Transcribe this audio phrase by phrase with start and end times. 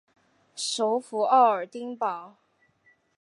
[0.55, 2.37] 首府沃尔丁堡。